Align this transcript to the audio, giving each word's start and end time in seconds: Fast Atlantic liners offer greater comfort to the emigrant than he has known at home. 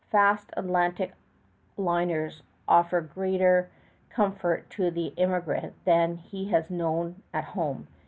Fast 0.09 0.49
Atlantic 0.57 1.13
liners 1.77 2.41
offer 2.67 3.01
greater 3.01 3.69
comfort 4.09 4.67
to 4.71 4.89
the 4.89 5.13
emigrant 5.15 5.75
than 5.85 6.15
he 6.17 6.49
has 6.49 6.71
known 6.71 7.21
at 7.35 7.43
home. 7.43 7.87